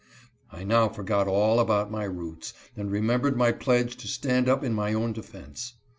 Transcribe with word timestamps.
I 0.51 0.63
now 0.63 0.89
forgot 0.89 1.27
all 1.27 1.59
about 1.59 1.91
my 1.91 2.05
roots, 2.05 2.55
and 2.75 2.89
remem 2.89 3.21
bered 3.21 3.35
my 3.35 3.51
pledge 3.51 3.97
to 3.97 4.07
stand 4.07 4.49
up 4.49 4.63
in 4.63 4.73
my 4.73 4.93
own 4.93 5.13
defense. 5.13 5.73